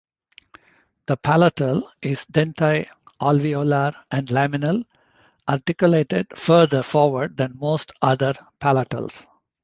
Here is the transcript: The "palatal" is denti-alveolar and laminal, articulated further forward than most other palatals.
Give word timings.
The 1.05 1.15
"palatal" 1.15 1.87
is 2.01 2.25
denti-alveolar 2.25 3.93
and 4.09 4.27
laminal, 4.29 4.83
articulated 5.47 6.25
further 6.35 6.81
forward 6.81 7.37
than 7.37 7.55
most 7.59 7.91
other 8.01 8.33
palatals. 8.59 9.27